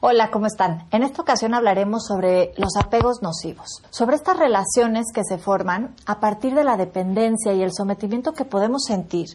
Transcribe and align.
Hola, 0.00 0.30
¿cómo 0.30 0.46
están? 0.46 0.86
En 0.92 1.02
esta 1.02 1.22
ocasión 1.22 1.54
hablaremos 1.54 2.06
sobre 2.06 2.52
los 2.56 2.76
apegos 2.76 3.20
nocivos, 3.20 3.82
sobre 3.90 4.14
estas 4.14 4.38
relaciones 4.38 5.06
que 5.12 5.24
se 5.24 5.38
forman 5.38 5.96
a 6.06 6.20
partir 6.20 6.54
de 6.54 6.62
la 6.62 6.76
dependencia 6.76 7.52
y 7.52 7.64
el 7.64 7.72
sometimiento 7.72 8.32
que 8.32 8.44
podemos 8.44 8.84
sentir 8.84 9.26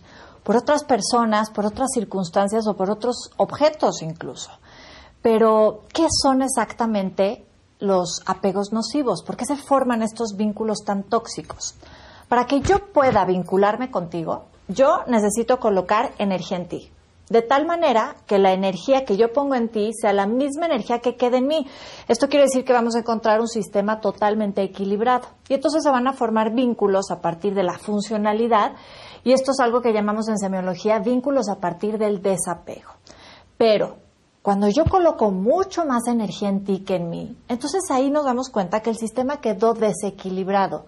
por 0.42 0.56
otras 0.56 0.86
personas, 0.86 1.50
por 1.50 1.66
otras 1.66 1.90
circunstancias 1.94 2.66
o 2.66 2.78
por 2.78 2.90
otros 2.90 3.32
objetos 3.36 4.02
incluso. 4.02 4.52
Pero, 5.22 5.82
¿qué 5.94 6.08
son 6.10 6.42
exactamente 6.42 7.46
los 7.80 8.22
apegos 8.26 8.72
nocivos? 8.72 9.22
¿Por 9.22 9.36
qué 9.36 9.44
se 9.44 9.58
forman 9.58 10.02
estos 10.02 10.38
vínculos 10.38 10.86
tan 10.86 11.04
tóxicos? 11.04 11.76
Para 12.30 12.46
que 12.46 12.62
yo 12.62 12.94
pueda 12.94 13.26
vincularme 13.26 13.92
contigo, 13.92 14.46
yo 14.70 15.00
necesito 15.08 15.60
colocar 15.60 16.14
energía 16.20 16.56
en 16.56 16.68
ti 16.70 16.93
de 17.34 17.42
tal 17.42 17.66
manera 17.66 18.16
que 18.28 18.38
la 18.38 18.54
energía 18.54 19.06
que 19.06 19.18
yo 19.18 19.34
pongo 19.34 19.56
en 19.56 19.68
ti 19.68 19.90
sea 20.00 20.14
la 20.14 20.28
misma 20.28 20.68
energía 20.68 21.00
que 21.00 21.16
quede 21.16 21.38
en 21.38 21.48
mí. 21.48 21.66
Esto 22.08 22.30
quiere 22.30 22.46
decir 22.46 22.64
que 22.64 22.74
vamos 22.74 22.96
a 22.96 23.00
encontrar 23.00 23.42
un 23.42 23.48
sistema 23.48 24.00
totalmente 24.00 24.62
equilibrado. 24.62 25.28
Y 25.50 25.56
entonces 25.56 25.82
se 25.82 25.90
van 25.90 26.08
a 26.08 26.14
formar 26.14 26.54
vínculos 26.54 27.10
a 27.10 27.22
partir 27.22 27.56
de 27.56 27.64
la 27.64 27.80
funcionalidad. 27.80 28.74
Y 29.24 29.32
esto 29.32 29.50
es 29.50 29.60
algo 29.60 29.82
que 29.82 29.94
llamamos 29.94 30.30
en 30.30 30.38
semiología 30.38 31.00
vínculos 31.00 31.50
a 31.50 31.60
partir 31.60 31.98
del 31.98 32.22
desapego. 32.22 32.92
Pero 33.58 33.98
cuando 34.44 34.70
yo 34.70 34.86
coloco 34.86 35.32
mucho 35.32 35.86
más 35.86 36.06
energía 36.08 36.50
en 36.50 36.64
ti 36.64 36.84
que 36.84 36.98
en 36.98 37.10
mí, 37.10 37.36
entonces 37.48 37.82
ahí 37.90 38.12
nos 38.12 38.26
damos 38.26 38.50
cuenta 38.50 38.82
que 38.82 38.92
el 38.92 38.98
sistema 38.98 39.38
quedó 39.38 39.74
desequilibrado 39.74 40.86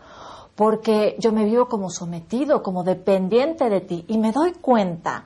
porque 0.54 1.16
yo 1.20 1.32
me 1.32 1.44
vivo 1.44 1.68
como 1.68 1.90
sometido, 1.90 2.64
como 2.64 2.84
dependiente 2.84 3.70
de 3.70 3.82
ti 3.82 4.06
y 4.08 4.20
me 4.20 4.32
doy 4.32 4.54
cuenta 4.54 5.26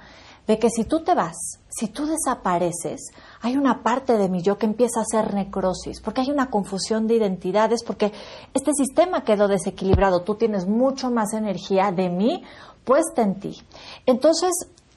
de 0.49 0.58
que 0.58 0.71
si 0.71 0.84
tú 0.84 1.02
te 1.02 1.13
vas, 1.13 1.59
si 1.67 1.89
tú 1.89 2.08
desapareces, 2.08 3.12
hay 3.40 3.55
una 3.55 3.84
parte 3.84 4.17
de 4.17 4.30
mi 4.30 4.41
yo 4.41 4.57
que 4.57 4.66
empieza 4.66 4.99
a 4.99 5.03
hacer 5.03 5.35
necrosis, 5.35 6.02
porque 6.02 6.21
hay 6.21 6.31
una 6.31 6.49
confusión 6.49 7.05
de 7.05 7.17
identidades, 7.17 7.84
porque 7.84 8.12
este 8.55 8.71
sistema 8.73 9.23
quedó 9.23 9.48
desequilibrado, 9.48 10.23
tú 10.23 10.34
tienes 10.34 10.65
mucho 10.65 11.12
más 11.12 11.34
energía 11.34 11.91
de 11.91 12.10
mí 12.10 12.43
puesta 12.84 13.21
en 13.21 13.40
ti. 13.40 13.62
Entonces, 14.07 14.49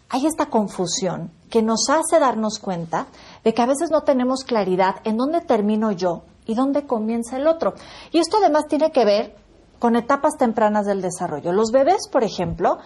hay 0.08 0.24
esta 0.24 0.46
confusión 0.46 1.30
que 1.50 1.60
nos 1.60 1.90
hace 1.90 2.18
darnos 2.18 2.58
cuenta 2.58 3.08
de 3.44 3.52
que 3.52 3.60
a 3.60 3.66
veces 3.66 3.90
no 3.90 4.04
tenemos 4.04 4.44
claridad 4.44 5.02
en 5.04 5.18
dónde 5.18 5.42
termino 5.42 5.92
yo 5.92 6.22
y 6.46 6.54
dónde 6.54 6.86
comienza 6.86 7.36
el 7.36 7.46
otro. 7.46 7.74
Y 8.10 8.20
esto 8.20 8.38
además 8.38 8.68
tiene 8.68 8.90
que 8.90 9.04
ver 9.04 9.36
con 9.78 9.96
etapas 9.96 10.38
tempranas 10.38 10.86
del 10.86 11.02
desarrollo. 11.02 11.52
Los 11.52 11.72
bebés, 11.72 12.08
por 12.10 12.24
ejemplo, 12.24 12.78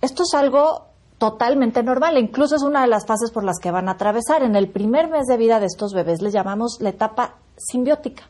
esto 0.00 0.22
es 0.22 0.32
algo 0.32 0.87
totalmente 1.18 1.82
normal. 1.82 2.16
Incluso 2.16 2.56
es 2.56 2.62
una 2.62 2.82
de 2.82 2.88
las 2.88 3.06
fases 3.06 3.30
por 3.30 3.44
las 3.44 3.58
que 3.58 3.70
van 3.70 3.88
a 3.88 3.92
atravesar. 3.92 4.42
En 4.42 4.56
el 4.56 4.70
primer 4.70 5.10
mes 5.10 5.26
de 5.26 5.36
vida 5.36 5.60
de 5.60 5.66
estos 5.66 5.92
bebés 5.92 6.22
le 6.22 6.30
llamamos 6.30 6.78
la 6.80 6.90
etapa 6.90 7.36
simbiótica. 7.56 8.24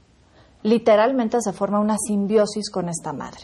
Literalmente 0.62 1.40
se 1.40 1.52
forma 1.52 1.78
una 1.78 1.96
simbiosis 1.98 2.70
con 2.70 2.88
esta 2.88 3.12
madre. 3.12 3.42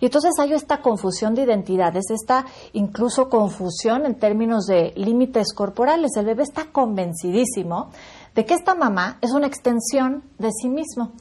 Y 0.00 0.06
entonces 0.06 0.32
hay 0.38 0.52
esta 0.52 0.80
confusión 0.80 1.34
de 1.34 1.42
identidades, 1.42 2.04
esta 2.10 2.44
incluso 2.72 3.28
confusión 3.28 4.06
en 4.06 4.14
términos 4.16 4.66
de 4.66 4.92
límites 4.96 5.52
corporales. 5.54 6.12
El 6.16 6.26
bebé 6.26 6.44
está 6.44 6.66
convencidísimo 6.70 7.90
de 8.34 8.44
que 8.44 8.54
esta 8.54 8.74
mamá 8.74 9.18
es 9.20 9.32
una 9.32 9.46
extensión 9.46 10.24
de 10.38 10.50
sí 10.52 10.68
mismo. 10.68 11.12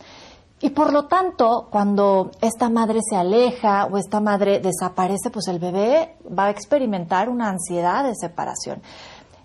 Y 0.62 0.70
por 0.70 0.94
lo 0.94 1.06
tanto, 1.06 1.68
cuando 1.72 2.32
esta 2.40 2.70
madre 2.70 3.00
se 3.08 3.16
aleja 3.16 3.88
o 3.92 3.98
esta 3.98 4.20
madre 4.20 4.60
desaparece, 4.60 5.32
pues 5.32 5.48
el 5.48 5.58
bebé 5.58 6.18
va 6.28 6.46
a 6.46 6.50
experimentar 6.52 7.30
una 7.30 7.50
ansiedad 7.50 8.04
de 8.04 8.16
separación. 8.16 8.82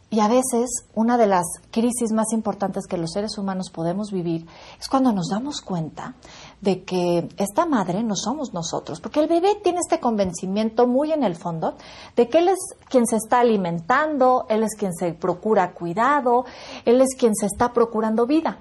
Y 0.09 0.20
a 0.20 0.28
veces 0.28 0.87
una 0.94 1.19
de 1.19 1.27
las 1.27 1.44
crisis 1.72 2.12
más 2.12 2.33
importantes 2.33 2.87
que 2.87 2.97
los 2.97 3.11
seres 3.11 3.39
humanos 3.39 3.70
podemos 3.70 4.12
vivir 4.12 4.47
es 4.78 4.89
cuando 4.89 5.12
nos 5.12 5.28
damos 5.31 5.61
cuenta 5.61 6.14
de 6.61 6.84
que 6.84 7.28
esta 7.39 7.67
madre 7.67 8.05
no 8.05 8.14
somos 8.14 8.55
nosotros, 8.55 9.00
porque 9.00 9.19
el 9.19 9.27
bebé 9.27 9.56
tiene 9.64 9.81
este 9.81 9.98
convencimiento 9.98 10.87
muy 10.87 11.12
en 11.12 11.25
el 11.25 11.34
fondo 11.34 11.75
de 12.15 12.28
que 12.28 12.38
él 12.38 12.49
es 12.49 12.59
quien 12.88 13.06
se 13.06 13.16
está 13.16 13.41
alimentando, 13.41 14.47
él 14.49 14.62
es 14.62 14.76
quien 14.76 14.94
se 14.94 15.12
procura 15.12 15.72
cuidado, 15.72 16.44
él 16.84 17.00
es 17.00 17.16
quien 17.19 17.34
se 17.34 17.47
está 17.47 17.72
procurando 17.72 18.26
vida. 18.26 18.60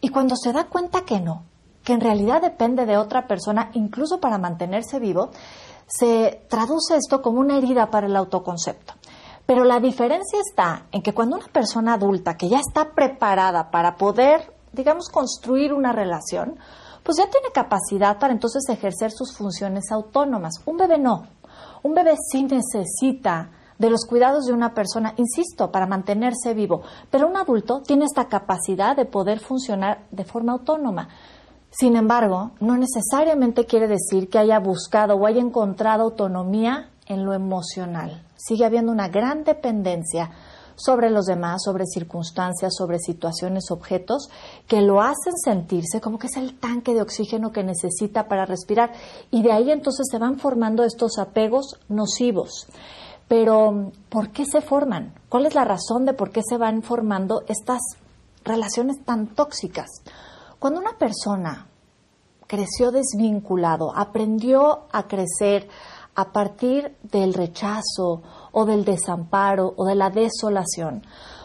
Y 0.00 0.10
cuando 0.10 0.36
se 0.36 0.52
da 0.52 0.68
cuenta 0.68 1.04
que 1.04 1.18
no, 1.18 1.42
que 1.84 1.92
en 1.92 2.00
realidad 2.00 2.42
depende 2.42 2.86
de 2.86 2.96
otra 2.96 3.26
persona, 3.26 3.70
incluso 3.74 4.18
para 4.18 4.38
mantenerse 4.38 4.98
vivo, 4.98 5.30
se 5.86 6.46
traduce 6.48 6.96
esto 6.96 7.20
como 7.20 7.40
una 7.40 7.58
herida 7.58 7.90
para 7.90 8.06
el 8.06 8.16
autoconcepto. 8.16 8.94
Pero 9.46 9.64
la 9.64 9.78
diferencia 9.78 10.40
está 10.40 10.86
en 10.90 11.02
que 11.02 11.12
cuando 11.12 11.36
una 11.36 11.46
persona 11.46 11.94
adulta 11.94 12.36
que 12.36 12.48
ya 12.48 12.58
está 12.58 12.94
preparada 12.94 13.70
para 13.70 13.96
poder, 13.96 14.54
digamos, 14.72 15.10
construir 15.10 15.74
una 15.74 15.92
relación, 15.92 16.56
pues 17.02 17.18
ya 17.18 17.28
tiene 17.28 17.48
capacidad 17.52 18.18
para 18.18 18.32
entonces 18.32 18.66
ejercer 18.70 19.12
sus 19.12 19.36
funciones 19.36 19.92
autónomas. 19.92 20.54
Un 20.64 20.78
bebé 20.78 20.98
no. 20.98 21.26
Un 21.82 21.92
bebé 21.92 22.16
sí 22.30 22.44
necesita 22.44 23.50
de 23.78 23.90
los 23.90 24.06
cuidados 24.06 24.46
de 24.46 24.54
una 24.54 24.72
persona, 24.72 25.12
insisto, 25.16 25.70
para 25.70 25.86
mantenerse 25.86 26.54
vivo, 26.54 26.82
pero 27.10 27.28
un 27.28 27.36
adulto 27.36 27.82
tiene 27.82 28.06
esta 28.06 28.28
capacidad 28.28 28.96
de 28.96 29.04
poder 29.04 29.40
funcionar 29.40 30.06
de 30.10 30.24
forma 30.24 30.52
autónoma. 30.52 31.08
Sin 31.76 31.96
embargo, 31.96 32.52
no 32.60 32.76
necesariamente 32.76 33.66
quiere 33.66 33.88
decir 33.88 34.28
que 34.28 34.38
haya 34.38 34.60
buscado 34.60 35.16
o 35.16 35.26
haya 35.26 35.40
encontrado 35.40 36.04
autonomía 36.04 36.90
en 37.06 37.24
lo 37.24 37.34
emocional. 37.34 38.22
Sigue 38.36 38.64
habiendo 38.64 38.92
una 38.92 39.08
gran 39.08 39.42
dependencia 39.42 40.30
sobre 40.76 41.10
los 41.10 41.26
demás, 41.26 41.62
sobre 41.64 41.84
circunstancias, 41.86 42.74
sobre 42.76 43.00
situaciones, 43.00 43.72
objetos, 43.72 44.28
que 44.68 44.82
lo 44.82 45.00
hacen 45.00 45.36
sentirse 45.36 46.00
como 46.00 46.18
que 46.18 46.28
es 46.28 46.36
el 46.36 46.58
tanque 46.60 46.94
de 46.94 47.02
oxígeno 47.02 47.50
que 47.50 47.64
necesita 47.64 48.28
para 48.28 48.46
respirar. 48.46 48.92
Y 49.32 49.42
de 49.42 49.50
ahí 49.50 49.72
entonces 49.72 50.06
se 50.08 50.18
van 50.18 50.38
formando 50.38 50.84
estos 50.84 51.18
apegos 51.18 51.80
nocivos. 51.88 52.68
Pero, 53.26 53.90
¿por 54.10 54.30
qué 54.30 54.46
se 54.46 54.60
forman? 54.60 55.12
¿Cuál 55.28 55.46
es 55.46 55.56
la 55.56 55.64
razón 55.64 56.04
de 56.04 56.12
por 56.12 56.30
qué 56.30 56.42
se 56.48 56.56
van 56.56 56.82
formando 56.82 57.42
estas 57.48 57.80
relaciones 58.44 59.04
tan 59.04 59.26
tóxicas? 59.34 59.88
Cuando 60.64 60.80
una 60.80 60.96
persona 60.96 61.66
creció 62.46 62.90
desvinculado, 62.90 63.94
aprendió 63.94 64.86
a 64.92 65.06
crecer 65.06 65.68
a 66.14 66.32
partir 66.32 66.96
del 67.02 67.34
rechazo 67.34 68.22
o 68.54 68.64
del 68.64 68.84
desamparo 68.84 69.74
o 69.76 69.84
de 69.84 69.94
la 69.94 70.10
desolación, 70.10 71.02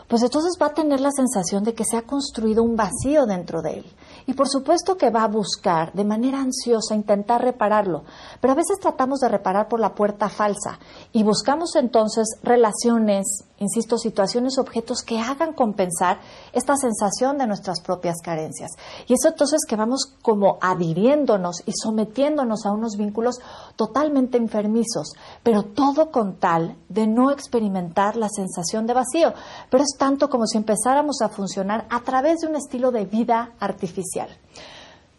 pues 0.09 0.23
entonces 0.23 0.57
va 0.59 0.67
a 0.67 0.73
tener 0.73 0.99
la 0.99 1.11
sensación 1.11 1.63
de 1.63 1.75
que 1.75 1.85
se 1.85 1.95
ha 1.95 2.01
construido 2.01 2.63
un 2.63 2.75
vacío 2.75 3.27
dentro 3.27 3.61
de 3.61 3.79
él. 3.79 3.85
Y 4.25 4.33
por 4.33 4.49
supuesto 4.49 4.97
que 4.97 5.11
va 5.11 5.23
a 5.23 5.27
buscar 5.27 5.93
de 5.93 6.03
manera 6.03 6.39
ansiosa 6.39 6.95
intentar 6.95 7.43
repararlo, 7.43 8.03
pero 8.41 8.53
a 8.53 8.55
veces 8.55 8.79
tratamos 8.79 9.19
de 9.19 9.29
reparar 9.29 9.67
por 9.67 9.79
la 9.79 9.93
puerta 9.93 10.27
falsa 10.29 10.79
y 11.11 11.23
buscamos 11.23 11.75
entonces 11.75 12.27
relaciones, 12.41 13.45
insisto, 13.59 13.97
situaciones, 13.97 14.57
objetos 14.57 15.03
que 15.03 15.19
hagan 15.19 15.53
compensar 15.53 16.19
esta 16.53 16.75
sensación 16.75 17.37
de 17.37 17.45
nuestras 17.45 17.79
propias 17.81 18.17
carencias. 18.23 18.71
Y 19.07 19.13
eso 19.13 19.29
entonces 19.29 19.61
que 19.67 19.75
vamos 19.75 20.15
como 20.23 20.57
adhiriéndonos 20.59 21.61
y 21.67 21.71
sometiéndonos 21.71 22.65
a 22.65 22.71
unos 22.71 22.97
vínculos 22.97 23.39
totalmente 23.75 24.37
enfermizos, 24.37 25.13
pero 25.43 25.63
todo 25.63 26.11
con 26.11 26.37
tal 26.37 26.77
de 26.87 26.98
no 27.07 27.31
experimentar 27.31 28.15
la 28.15 28.29
sensación 28.29 28.87
de 28.87 28.93
vacío. 28.93 29.33
Pero 29.69 29.83
es 29.83 29.97
tanto 29.97 30.29
como 30.29 30.45
si 30.45 30.57
empezáramos 30.57 31.21
a 31.21 31.29
funcionar 31.29 31.85
a 31.89 32.01
través 32.01 32.39
de 32.39 32.47
un 32.47 32.55
estilo 32.55 32.91
de 32.91 33.05
vida 33.05 33.53
artificial. 33.59 34.29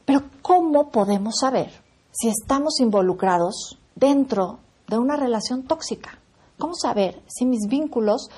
Pero 0.04 0.22
¿cómo 0.42 0.90
podemos 0.90 1.36
saber 1.40 1.70
si 2.10 2.28
estamos 2.28 2.80
involucrados 2.80 3.78
dentro 3.94 4.58
de 4.88 4.98
una 4.98 5.16
relación 5.16 5.64
tóxica? 5.64 6.18
¿Cómo 6.58 6.74
saber 6.74 7.22
si 7.28 7.46
mis 7.46 7.68
vínculos 7.68 8.28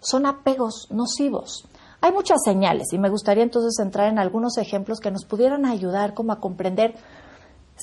son 0.00 0.26
apegos 0.26 0.88
nocivos? 0.90 1.64
Hay 2.02 2.12
muchas 2.12 2.38
señales 2.44 2.92
y 2.92 2.98
me 2.98 3.10
gustaría 3.10 3.42
entonces 3.42 3.78
entrar 3.78 4.08
en 4.08 4.18
algunos 4.18 4.56
ejemplos 4.56 5.00
que 5.00 5.10
nos 5.10 5.24
pudieran 5.24 5.66
ayudar 5.66 6.14
como 6.14 6.32
a 6.32 6.40
comprender, 6.40 6.94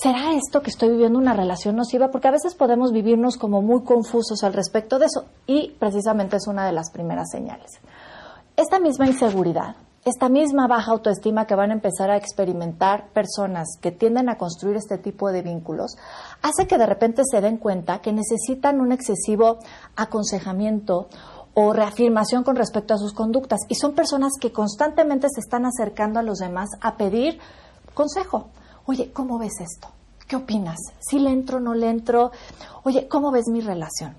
¿será 0.01 0.33
esto 0.33 0.61
que 0.61 0.69
estoy 0.69 0.89
viviendo 0.89 1.19
una 1.19 1.33
relación 1.33 1.75
nociva? 1.75 2.09
Porque 2.09 2.27
a 2.27 2.31
veces 2.31 2.55
podemos 2.55 2.91
vivirnos 2.91 3.37
como 3.37 3.61
muy 3.61 3.83
confusos 3.83 4.43
al 4.43 4.53
respecto 4.53 4.99
de 4.99 5.05
eso 5.05 5.25
y 5.45 5.71
precisamente 5.79 6.37
es 6.37 6.47
una 6.47 6.65
de 6.65 6.71
las 6.71 6.91
primeras 6.91 7.29
señales. 7.31 7.71
Esta 8.55 8.79
misma 8.79 9.07
inseguridad 9.07 9.75
esta 10.07 10.29
misma 10.29 10.67
baja 10.67 10.93
autoestima 10.93 11.47
que 11.47 11.55
van 11.55 11.71
a 11.71 11.73
empezar 11.73 12.09
a 12.09 12.15
experimentar 12.15 13.09
personas 13.09 13.77
que 13.81 13.91
tienden 13.91 14.29
a 14.29 14.37
construir 14.37 14.77
este 14.77 14.97
tipo 14.97 15.33
de 15.33 15.41
vínculos, 15.41 15.97
hace 16.41 16.65
que 16.65 16.77
de 16.77 16.85
repente 16.85 17.23
se 17.29 17.41
den 17.41 17.57
cuenta 17.57 17.99
que 17.99 18.13
necesitan 18.13 18.79
un 18.79 18.93
excesivo 18.93 19.57
aconsejamiento 19.97 21.09
o 21.53 21.73
reafirmación 21.73 22.43
con 22.43 22.55
respecto 22.55 22.93
a 22.93 22.97
sus 22.97 23.13
conductas. 23.13 23.59
Y 23.67 23.75
son 23.75 23.95
personas 23.95 24.31
que 24.39 24.53
constantemente 24.53 25.27
se 25.29 25.41
están 25.41 25.65
acercando 25.65 26.19
a 26.19 26.23
los 26.23 26.37
demás 26.37 26.69
a 26.79 26.95
pedir 26.95 27.39
consejo. 27.93 28.47
Oye, 28.89 29.11
¿cómo 29.11 29.37
ves 29.37 29.59
esto? 29.59 29.89
¿Qué 30.29 30.37
opinas? 30.37 30.77
¿Si 30.99 31.19
le 31.19 31.29
entro 31.29 31.59
no 31.59 31.73
le 31.73 31.89
entro? 31.89 32.31
Oye, 32.83 33.09
¿cómo 33.09 33.31
ves 33.31 33.47
mi 33.49 33.59
relación? 33.59 34.15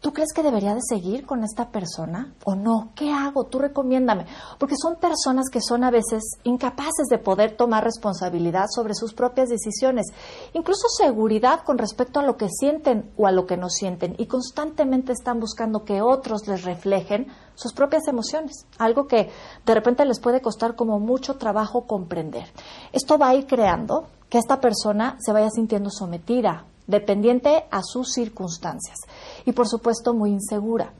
¿Tú 0.00 0.12
crees 0.12 0.32
que 0.32 0.44
debería 0.44 0.76
de 0.76 0.80
seguir 0.80 1.26
con 1.26 1.42
esta 1.42 1.70
persona 1.70 2.32
o 2.44 2.54
no? 2.54 2.92
¿Qué 2.94 3.10
hago? 3.10 3.46
Tú 3.46 3.58
recomiéndame. 3.58 4.26
Porque 4.56 4.76
son 4.80 4.94
personas 4.94 5.48
que 5.50 5.60
son 5.60 5.82
a 5.82 5.90
veces 5.90 6.22
incapaces 6.44 7.08
de 7.10 7.18
poder 7.18 7.56
tomar 7.56 7.82
responsabilidad 7.82 8.66
sobre 8.72 8.94
sus 8.94 9.12
propias 9.12 9.48
decisiones, 9.48 10.06
incluso 10.52 10.86
seguridad 10.88 11.64
con 11.64 11.78
respecto 11.78 12.20
a 12.20 12.22
lo 12.22 12.36
que 12.36 12.48
sienten 12.48 13.10
o 13.16 13.26
a 13.26 13.32
lo 13.32 13.46
que 13.46 13.56
no 13.56 13.70
sienten 13.70 14.14
y 14.18 14.26
constantemente 14.26 15.10
están 15.10 15.40
buscando 15.40 15.84
que 15.84 16.00
otros 16.00 16.46
les 16.46 16.62
reflejen 16.62 17.26
sus 17.56 17.72
propias 17.72 18.06
emociones, 18.06 18.66
algo 18.78 19.08
que 19.08 19.30
de 19.66 19.74
repente 19.74 20.04
les 20.04 20.20
puede 20.20 20.40
costar 20.40 20.76
como 20.76 21.00
mucho 21.00 21.38
trabajo 21.38 21.88
comprender. 21.88 22.46
Esto 22.92 23.18
va 23.18 23.30
a 23.30 23.34
ir 23.34 23.48
creando 23.48 24.06
que 24.28 24.38
esta 24.38 24.60
persona 24.60 25.16
se 25.18 25.32
vaya 25.32 25.50
sintiendo 25.50 25.90
sometida, 25.90 26.66
dependiente 26.88 27.66
a 27.70 27.82
sus 27.84 28.10
circunstancias 28.10 28.98
y 29.44 29.52
por 29.52 29.68
supuesto 29.68 30.12
muy 30.14 30.30
insegura. 30.30 30.92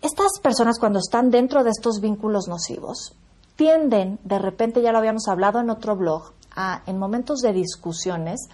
Estas 0.00 0.38
personas 0.40 0.78
cuando 0.78 1.00
están 1.00 1.30
dentro 1.30 1.64
de 1.64 1.70
estos 1.70 2.00
vínculos 2.00 2.46
nocivos 2.46 3.16
tienden, 3.56 4.20
de 4.22 4.38
repente 4.38 4.80
ya 4.80 4.92
lo 4.92 4.98
habíamos 4.98 5.26
hablado 5.26 5.58
en 5.58 5.70
otro 5.70 5.96
blog, 5.96 6.32
a 6.54 6.82
en 6.86 6.98
momentos 6.98 7.40
de 7.40 7.52
discusiones 7.52 8.48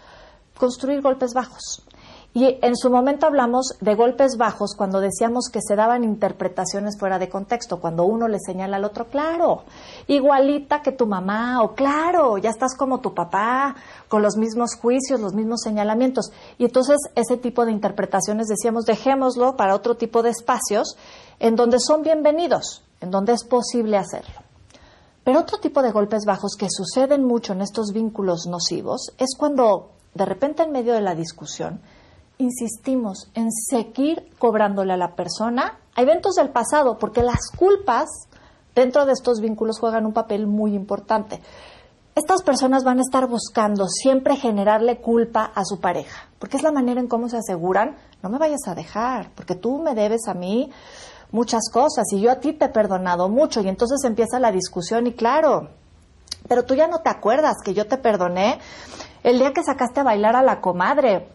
construir 0.57 1.03
golpes 1.03 1.35
bajos. 1.35 1.83
Y 2.37 2.59
en 2.63 2.77
su 2.77 2.91
momento 2.91 3.27
hablamos 3.27 3.77
de 3.81 3.95
golpes 3.95 4.37
bajos 4.37 4.75
cuando 4.77 4.99
decíamos 4.99 5.49
que 5.53 5.61
se 5.63 5.77
daban 5.77 6.03
interpretaciones 6.03 6.99
fuera 6.99 7.21
de 7.21 7.29
contexto, 7.29 7.79
cuando 7.81 8.07
uno 8.07 8.27
le 8.27 8.41
señala 8.41 8.77
al 8.77 8.85
otro, 8.85 9.07
claro, 9.07 9.63
igualita 10.09 10.83
que 10.83 10.91
tu 10.91 11.07
mamá, 11.07 11.63
o 11.63 11.77
claro, 11.77 12.37
ya 12.39 12.51
estás 12.51 12.77
como 12.77 12.99
tu 12.99 13.15
papá, 13.15 13.77
con 14.09 14.21
los 14.21 14.37
mismos 14.37 14.75
juicios, 14.75 15.21
los 15.21 15.33
mismos 15.33 15.61
señalamientos. 15.63 16.33
Y 16.59 16.65
entonces 16.65 16.97
ese 17.15 17.37
tipo 17.37 17.65
de 17.65 17.71
interpretaciones 17.71 18.49
decíamos, 18.49 18.85
dejémoslo 18.85 19.55
para 19.57 19.77
otro 19.77 19.95
tipo 19.95 20.25
de 20.25 20.31
espacios 20.31 20.97
en 21.39 21.55
donde 21.55 21.79
son 21.79 22.03
bienvenidos, 22.03 22.83
en 23.01 23.13
donde 23.13 23.33
es 23.33 23.45
posible 23.45 23.97
hacerlo. 23.97 24.41
Pero 25.23 25.39
otro 25.39 25.59
tipo 25.59 25.83
de 25.83 25.93
golpes 25.93 26.25
bajos 26.27 26.57
que 26.59 26.67
suceden 26.69 27.23
mucho 27.23 27.53
en 27.53 27.61
estos 27.61 27.93
vínculos 27.93 28.49
nocivos 28.49 29.13
es 29.19 29.37
cuando 29.39 29.91
de 30.15 30.25
repente 30.25 30.65
en 30.65 30.73
medio 30.73 30.95
de 30.95 31.01
la 31.01 31.15
discusión, 31.15 31.81
insistimos 32.45 33.31
en 33.35 33.51
seguir 33.51 34.31
cobrándole 34.39 34.93
a 34.93 34.97
la 34.97 35.17
persona 35.17 35.79
a 35.95 36.03
eventos 36.03 36.35
del 36.35 36.51
pasado, 36.51 36.99
porque 36.99 37.23
las 37.23 37.51
culpas 37.57 38.09
dentro 38.75 39.07
de 39.07 39.13
estos 39.13 39.41
vínculos 39.41 39.79
juegan 39.79 40.07
un 40.07 40.13
papel 40.13 40.47
muy 40.47 40.75
importante. 40.75 41.41
Estas 42.15 42.43
personas 42.43 42.85
van 42.85 42.99
a 42.99 43.03
estar 43.03 43.27
buscando 43.27 43.89
siempre 43.89 44.37
generarle 44.37 45.01
culpa 45.01 45.51
a 45.55 45.65
su 45.65 45.81
pareja, 45.81 46.29
porque 46.39 46.57
es 46.57 46.63
la 46.63 46.71
manera 46.71 47.01
en 47.01 47.09
cómo 47.09 47.29
se 47.29 47.39
aseguran, 47.39 47.97
no 48.23 48.29
me 48.29 48.39
vayas 48.39 48.69
a 48.69 48.75
dejar, 48.75 49.31
porque 49.35 49.57
tú 49.57 49.79
me 49.79 49.95
debes 49.95 50.29
a 50.29 50.35
mí 50.35 50.71
muchas 51.33 51.69
cosas 51.73 52.05
y 52.13 52.21
yo 52.21 52.31
a 52.31 52.37
ti 52.39 52.53
te 52.53 52.67
he 52.67 52.69
perdonado 52.69 53.29
mucho 53.29 53.61
y 53.61 53.69
entonces 53.69 54.05
empieza 54.05 54.39
la 54.39 54.53
discusión 54.53 55.09
y 55.09 55.15
claro, 55.15 55.71
pero 56.47 56.65
tú 56.65 56.75
ya 56.77 56.87
no 56.87 57.01
te 57.01 57.11
acuerdas 57.11 57.57
que 57.65 57.75
yo 57.75 57.87
te 57.87 57.97
perdoné 57.97 58.61
el 59.25 59.39
día 59.39 59.53
que 59.53 59.65
sacaste 59.65 60.01
a 60.01 60.05
bailar 60.05 60.37
a 60.37 60.43
la 60.43 60.61
comadre, 60.61 61.27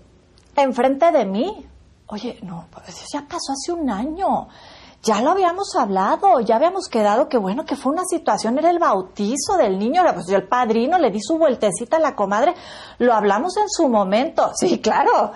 enfrente 0.61 1.11
de 1.11 1.25
mí. 1.25 1.65
Oye, 2.07 2.39
no, 2.41 2.65
pues 2.71 3.06
ya 3.11 3.21
pasó 3.21 3.53
hace 3.53 3.71
un 3.71 3.89
año. 3.89 4.47
Ya 5.01 5.21
lo 5.21 5.31
habíamos 5.31 5.77
hablado, 5.77 6.41
ya 6.41 6.57
habíamos 6.57 6.89
quedado 6.89 7.29
que 7.29 7.38
bueno, 7.38 7.63
que 7.63 7.77
fue 7.77 7.94
una 7.94 8.03
situación, 8.03 8.57
era 8.57 8.69
el 8.69 8.79
bautizo 8.79 9.56
del 9.57 9.79
niño, 9.79 10.03
pues 10.13 10.27
yo 10.27 10.35
el 10.35 10.45
padrino 10.45 10.97
le 10.97 11.09
di 11.09 11.21
su 11.21 11.38
vueltecita 11.38 11.95
a 11.97 12.00
la 12.01 12.17
comadre, 12.17 12.53
lo 12.97 13.13
hablamos 13.13 13.56
en 13.56 13.69
su 13.69 13.88
momento, 13.88 14.51
sí, 14.56 14.79
claro, 14.83 15.31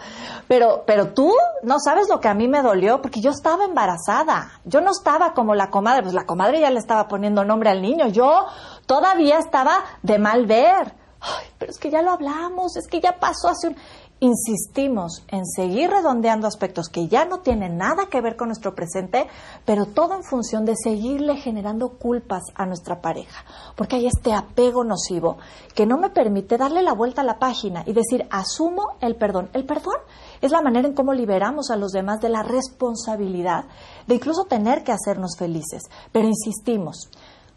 pero, 0.49 0.83
pero 0.85 1.13
tú 1.13 1.31
no 1.61 1.79
sabes 1.79 2.09
lo 2.09 2.19
que 2.19 2.27
a 2.27 2.33
mí 2.33 2.49
me 2.49 2.61
dolió, 2.61 3.01
porque 3.01 3.21
yo 3.21 3.31
estaba 3.31 3.63
embarazada, 3.63 4.51
yo 4.65 4.81
no 4.81 4.91
estaba 4.91 5.33
como 5.33 5.55
la 5.55 5.69
comadre, 5.69 6.01
pues 6.01 6.13
la 6.13 6.25
comadre 6.25 6.59
ya 6.59 6.69
le 6.69 6.79
estaba 6.79 7.07
poniendo 7.07 7.45
nombre 7.45 7.69
al 7.69 7.81
niño, 7.81 8.09
yo 8.09 8.45
todavía 8.85 9.39
estaba 9.39 9.77
de 10.01 10.19
mal 10.19 10.45
ver. 10.45 10.93
Ay, 11.25 11.47
pero 11.57 11.71
es 11.71 11.79
que 11.79 11.89
ya 11.89 12.01
lo 12.01 12.11
hablamos, 12.11 12.75
es 12.75 12.85
que 12.85 12.99
ya 12.99 13.17
pasó 13.17 13.47
hace 13.47 13.69
un 13.69 13.77
insistimos 14.23 15.21
en 15.27 15.45
seguir 15.45 15.89
redondeando 15.89 16.47
aspectos 16.47 16.87
que 16.87 17.09
ya 17.09 17.25
no 17.25 17.39
tienen 17.39 17.77
nada 17.77 18.05
que 18.09 18.21
ver 18.21 18.37
con 18.37 18.47
nuestro 18.47 18.73
presente, 18.73 19.27
pero 19.65 19.85
todo 19.85 20.15
en 20.15 20.23
función 20.23 20.63
de 20.63 20.75
seguirle 20.81 21.35
generando 21.35 21.97
culpas 21.97 22.43
a 22.55 22.65
nuestra 22.65 23.01
pareja, 23.01 23.43
porque 23.75 23.97
hay 23.97 24.07
este 24.07 24.33
apego 24.33 24.85
nocivo 24.85 25.37
que 25.75 25.85
no 25.85 25.97
me 25.97 26.09
permite 26.09 26.57
darle 26.57 26.83
la 26.83 26.93
vuelta 26.93 27.19
a 27.19 27.25
la 27.25 27.37
página 27.37 27.83
y 27.85 27.91
decir, 27.91 28.25
asumo 28.31 28.93
el 29.01 29.17
perdón. 29.17 29.49
El 29.51 29.65
perdón 29.65 29.97
es 30.39 30.51
la 30.51 30.61
manera 30.61 30.87
en 30.87 30.93
cómo 30.93 31.13
liberamos 31.13 31.69
a 31.69 31.75
los 31.75 31.91
demás 31.91 32.21
de 32.21 32.29
la 32.29 32.43
responsabilidad 32.43 33.65
de 34.07 34.15
incluso 34.15 34.45
tener 34.45 34.85
que 34.85 34.93
hacernos 34.93 35.35
felices, 35.37 35.83
pero 36.13 36.29
insistimos. 36.29 37.09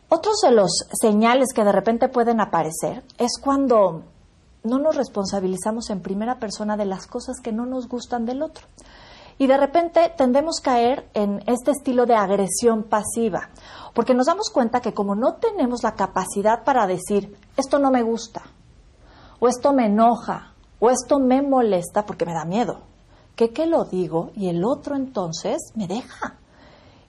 Otros 0.09 0.41
de 0.43 0.51
los 0.51 0.71
señales 1.01 1.49
que 1.55 1.63
de 1.63 1.73
repente 1.73 2.09
pueden 2.09 2.41
aparecer 2.41 3.05
es 3.19 3.39
cuando 3.41 4.03
no 4.67 4.79
nos 4.79 4.97
responsabilizamos 4.97 5.91
en 5.91 6.03
primera 6.03 6.39
persona 6.39 6.77
de 6.77 6.85
las 6.85 7.07
cosas 7.07 7.41
que 7.41 7.53
no 7.53 7.67
nos 7.67 7.89
gustan 7.89 8.27
del 8.27 8.43
otro. 8.43 8.67
Y 9.39 9.47
de 9.47 9.57
repente 9.57 10.13
tendemos 10.17 10.61
a 10.61 10.63
caer 10.63 11.09
en 11.13 11.43
este 11.47 11.71
estilo 11.71 12.07
de 12.07 12.15
agresión 12.15 12.85
pasiva, 12.85 13.51
porque 13.95 14.15
nos 14.15 14.27
damos 14.27 14.51
cuenta 14.51 14.81
que 14.81 14.95
como 14.95 15.15
no 15.15 15.35
tenemos 15.35 15.83
la 15.83 15.95
capacidad 15.95 16.65
para 16.65 16.87
decir, 16.87 17.37
esto 17.57 17.79
no 17.79 17.91
me 17.91 18.03
gusta, 18.03 18.43
o 19.39 19.49
esto 19.49 19.73
me 19.73 19.87
enoja, 19.87 20.55
o 20.81 20.91
esto 20.91 21.19
me 21.19 21.43
molesta 21.43 22.07
porque 22.07 22.25
me 22.25 22.33
da 22.33 22.45
miedo, 22.45 22.83
que 23.35 23.51
que 23.51 23.67
lo 23.67 23.85
digo 23.85 24.31
y 24.35 24.49
el 24.49 24.65
otro 24.65 24.97
entonces 24.97 25.73
me 25.75 25.87
deja. 25.87 26.37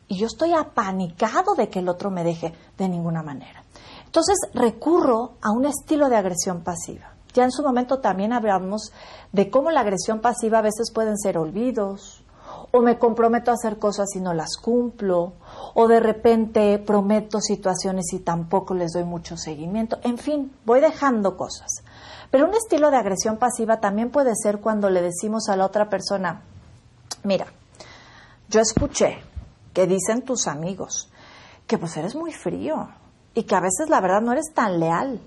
Y 0.10 0.18
yo 0.18 0.28
estoy 0.28 0.54
apanicado 0.54 1.56
de 1.56 1.70
que 1.70 1.80
el 1.80 1.90
otro 1.90 2.10
me 2.10 2.24
deje 2.24 2.54
de 2.78 2.88
ninguna 2.88 3.24
manera. 3.24 3.64
Entonces 4.06 4.38
recurro 4.54 5.34
a 5.42 5.52
un 5.52 5.66
estilo 5.66 6.08
de 6.08 6.16
agresión 6.16 6.62
pasiva. 6.64 7.17
Ya 7.38 7.44
en 7.44 7.52
su 7.52 7.62
momento 7.62 8.00
también 8.00 8.34
hablamos 8.34 8.92
de 9.32 9.52
cómo 9.52 9.70
la 9.70 9.82
agresión 9.82 10.22
pasiva 10.22 10.58
a 10.58 10.64
veces 10.64 10.92
pueden 10.92 11.20
ser 11.20 11.38
olvidos, 11.38 12.24
o 12.72 12.82
me 12.82 12.98
comprometo 12.98 13.52
a 13.52 13.54
hacer 13.54 13.78
cosas 13.78 14.08
y 14.16 14.22
no 14.22 14.34
las 14.34 14.58
cumplo, 14.58 15.34
o 15.76 15.88
de 15.88 16.00
repente 16.00 16.80
prometo 16.80 17.40
situaciones 17.40 18.12
y 18.14 18.22
tampoco 18.22 18.74
les 18.74 18.94
doy 18.94 19.04
mucho 19.04 19.38
seguimiento. 19.38 20.00
En 20.02 20.18
fin, 20.18 20.52
voy 20.66 20.80
dejando 20.80 21.38
cosas. 21.38 21.84
Pero 22.32 22.48
un 22.48 22.56
estilo 22.56 22.90
de 22.90 22.98
agresión 22.98 23.38
pasiva 23.38 23.80
también 23.80 24.10
puede 24.10 24.34
ser 24.36 24.60
cuando 24.60 24.90
le 24.90 25.04
decimos 25.04 25.48
a 25.48 25.56
la 25.56 25.68
otra 25.68 25.90
persona, 25.90 26.42
mira, 27.24 27.46
yo 28.50 28.62
escuché 28.62 29.20
que 29.76 29.86
dicen 29.86 30.24
tus 30.24 30.48
amigos 30.48 31.12
que 31.68 31.78
pues 31.78 31.96
eres 31.98 32.16
muy 32.16 32.34
frío 32.34 32.90
y 33.36 33.44
que 33.44 33.56
a 33.56 33.62
veces 33.62 33.90
la 33.90 34.02
verdad 34.02 34.22
no 34.22 34.32
eres 34.32 34.52
tan 34.56 34.80
leal 34.80 35.22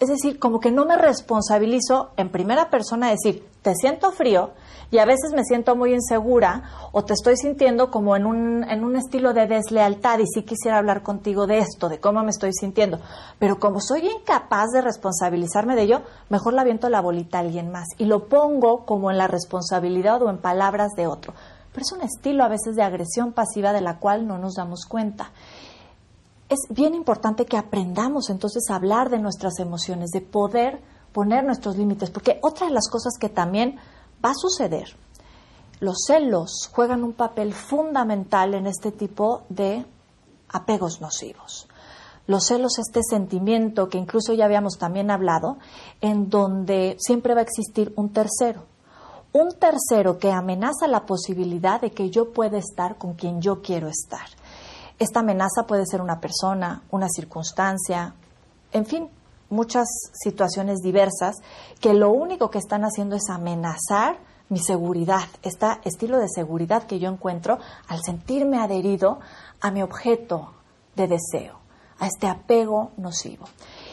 es 0.00 0.08
decir, 0.08 0.38
como 0.38 0.60
que 0.60 0.70
no 0.70 0.86
me 0.86 0.96
responsabilizo 0.96 2.10
en 2.16 2.30
primera 2.30 2.70
persona 2.70 3.08
de 3.08 3.16
decir, 3.22 3.46
te 3.60 3.74
siento 3.74 4.12
frío 4.12 4.52
y 4.90 4.96
a 4.96 5.04
veces 5.04 5.32
me 5.34 5.44
siento 5.44 5.76
muy 5.76 5.92
insegura 5.92 6.88
o 6.92 7.04
te 7.04 7.12
estoy 7.12 7.36
sintiendo 7.36 7.90
como 7.90 8.16
en 8.16 8.24
un, 8.24 8.64
en 8.64 8.82
un 8.82 8.96
estilo 8.96 9.34
de 9.34 9.46
deslealtad 9.46 10.18
y 10.18 10.26
sí 10.26 10.42
quisiera 10.42 10.78
hablar 10.78 11.02
contigo 11.02 11.46
de 11.46 11.58
esto, 11.58 11.90
de 11.90 12.00
cómo 12.00 12.22
me 12.22 12.30
estoy 12.30 12.52
sintiendo. 12.54 12.98
Pero 13.38 13.60
como 13.60 13.78
soy 13.78 14.08
incapaz 14.08 14.70
de 14.70 14.80
responsabilizarme 14.80 15.76
de 15.76 15.82
ello, 15.82 16.02
mejor 16.30 16.54
la 16.54 16.62
aviento 16.62 16.88
la 16.88 17.02
bolita 17.02 17.36
a 17.36 17.42
alguien 17.42 17.70
más 17.70 17.86
y 17.98 18.06
lo 18.06 18.26
pongo 18.26 18.86
como 18.86 19.10
en 19.10 19.18
la 19.18 19.26
responsabilidad 19.26 20.22
o 20.22 20.30
en 20.30 20.38
palabras 20.38 20.92
de 20.96 21.08
otro. 21.08 21.34
Pero 21.72 21.82
es 21.82 21.92
un 21.92 22.00
estilo 22.00 22.42
a 22.42 22.48
veces 22.48 22.74
de 22.74 22.82
agresión 22.82 23.32
pasiva 23.32 23.74
de 23.74 23.82
la 23.82 23.98
cual 23.98 24.26
no 24.26 24.38
nos 24.38 24.54
damos 24.54 24.86
cuenta 24.86 25.30
es 26.50 26.66
bien 26.68 26.94
importante 26.96 27.46
que 27.46 27.56
aprendamos 27.56 28.28
entonces 28.28 28.68
a 28.68 28.74
hablar 28.74 29.08
de 29.08 29.20
nuestras 29.20 29.60
emociones, 29.60 30.10
de 30.10 30.20
poder 30.20 30.82
poner 31.12 31.44
nuestros 31.44 31.76
límites, 31.76 32.10
porque 32.10 32.40
otra 32.42 32.66
de 32.66 32.72
las 32.72 32.88
cosas 32.88 33.14
que 33.18 33.28
también 33.28 33.78
va 34.22 34.30
a 34.30 34.34
suceder, 34.34 34.96
los 35.78 35.98
celos 36.06 36.68
juegan 36.72 37.04
un 37.04 37.12
papel 37.12 37.54
fundamental 37.54 38.54
en 38.54 38.66
este 38.66 38.90
tipo 38.90 39.42
de 39.48 39.86
apegos 40.48 41.00
nocivos. 41.00 41.68
Los 42.26 42.46
celos, 42.46 42.78
este 42.78 43.00
sentimiento 43.08 43.88
que 43.88 43.98
incluso 43.98 44.34
ya 44.34 44.44
habíamos 44.44 44.76
también 44.76 45.10
hablado, 45.10 45.56
en 46.00 46.30
donde 46.30 46.96
siempre 46.98 47.34
va 47.34 47.40
a 47.40 47.44
existir 47.44 47.92
un 47.96 48.12
tercero. 48.12 48.64
Un 49.32 49.52
tercero 49.52 50.18
que 50.18 50.32
amenaza 50.32 50.88
la 50.88 51.06
posibilidad 51.06 51.80
de 51.80 51.92
que 51.92 52.10
yo 52.10 52.32
pueda 52.32 52.58
estar 52.58 52.98
con 52.98 53.14
quien 53.14 53.40
yo 53.40 53.62
quiero 53.62 53.88
estar. 53.88 54.26
Esta 55.00 55.20
amenaza 55.20 55.64
puede 55.66 55.86
ser 55.86 56.02
una 56.02 56.20
persona, 56.20 56.82
una 56.90 57.08
circunstancia, 57.08 58.12
en 58.70 58.84
fin, 58.84 59.08
muchas 59.48 59.88
situaciones 60.12 60.80
diversas 60.80 61.36
que 61.80 61.94
lo 61.94 62.10
único 62.10 62.50
que 62.50 62.58
están 62.58 62.82
haciendo 62.84 63.16
es 63.16 63.30
amenazar 63.30 64.18
mi 64.50 64.58
seguridad, 64.58 65.24
este 65.42 65.66
estilo 65.84 66.18
de 66.18 66.28
seguridad 66.28 66.82
que 66.82 66.98
yo 66.98 67.08
encuentro 67.08 67.58
al 67.88 68.02
sentirme 68.02 68.58
adherido 68.58 69.20
a 69.62 69.70
mi 69.70 69.82
objeto 69.82 70.52
de 70.96 71.08
deseo, 71.08 71.60
a 71.98 72.06
este 72.06 72.26
apego 72.26 72.90
nocivo. 72.98 73.46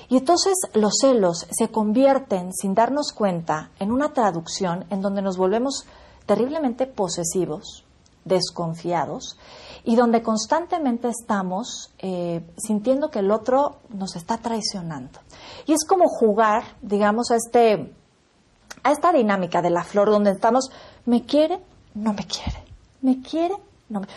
Y 0.09 0.17
entonces 0.17 0.55
los 0.73 0.91
celos 0.99 1.47
se 1.51 1.69
convierten, 1.69 2.51
sin 2.51 2.75
darnos 2.75 3.13
cuenta, 3.13 3.69
en 3.79 3.93
una 3.93 4.11
traducción 4.11 4.83
en 4.89 5.01
donde 5.01 5.21
nos 5.21 5.37
volvemos 5.37 5.85
terriblemente 6.25 6.85
posesivos, 6.85 7.85
desconfiados 8.27 9.37
y 9.83 9.95
donde 9.95 10.21
constantemente 10.21 11.07
estamos 11.09 11.93
eh, 11.99 12.45
sintiendo 12.57 13.09
que 13.09 13.19
el 13.19 13.31
otro 13.31 13.77
nos 13.89 14.15
está 14.15 14.37
traicionando. 14.37 15.19
Y 15.65 15.73
es 15.73 15.85
como 15.85 16.07
jugar, 16.07 16.63
digamos, 16.81 17.31
a, 17.31 17.35
este, 17.35 17.93
a 18.83 18.91
esta 18.91 19.11
dinámica 19.11 19.61
de 19.61 19.69
la 19.69 19.83
flor 19.83 20.09
donde 20.09 20.31
estamos, 20.31 20.69
me 21.05 21.23
quiere, 21.23 21.59
no 21.93 22.13
me 22.13 22.25
quiere, 22.25 22.63
me 23.01 23.21
quiere, 23.21 23.55
no 23.89 24.01
me 24.01 24.07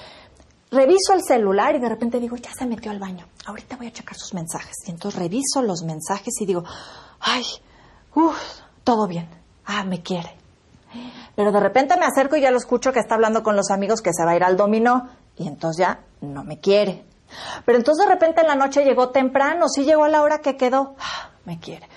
Reviso 0.70 1.14
el 1.14 1.22
celular 1.22 1.74
y 1.74 1.80
de 1.80 1.88
repente 1.88 2.20
digo, 2.20 2.36
ya 2.36 2.52
se 2.52 2.64
metió 2.64 2.92
al 2.92 3.00
baño, 3.00 3.26
ahorita 3.44 3.76
voy 3.76 3.88
a 3.88 3.92
checar 3.92 4.16
sus 4.16 4.34
mensajes. 4.34 4.76
Y 4.86 4.92
entonces 4.92 5.18
reviso 5.18 5.62
los 5.62 5.82
mensajes 5.82 6.32
y 6.40 6.46
digo, 6.46 6.62
ay, 7.18 7.44
uff, 8.14 8.60
todo 8.84 9.08
bien, 9.08 9.28
ah, 9.64 9.82
me 9.82 10.00
quiere. 10.00 10.39
Pero 11.36 11.52
de 11.52 11.60
repente 11.60 11.96
me 11.98 12.06
acerco 12.06 12.36
y 12.36 12.40
ya 12.40 12.50
lo 12.50 12.58
escucho 12.58 12.92
que 12.92 12.98
está 12.98 13.14
hablando 13.14 13.42
con 13.42 13.56
los 13.56 13.70
amigos 13.70 14.00
que 14.00 14.12
se 14.12 14.24
va 14.24 14.32
a 14.32 14.36
ir 14.36 14.44
al 14.44 14.56
dominó 14.56 15.08
y 15.36 15.46
entonces 15.46 15.86
ya 15.86 16.00
no 16.20 16.44
me 16.44 16.58
quiere. 16.58 17.04
Pero 17.64 17.78
entonces 17.78 18.06
de 18.06 18.12
repente 18.12 18.40
en 18.40 18.48
la 18.48 18.56
noche 18.56 18.84
llegó 18.84 19.10
temprano, 19.10 19.68
sí 19.68 19.84
llegó 19.84 20.04
a 20.04 20.08
la 20.08 20.22
hora 20.22 20.40
que 20.40 20.56
quedó, 20.56 20.94
ah, 20.98 21.30
me 21.44 21.58
quiere. 21.58 21.88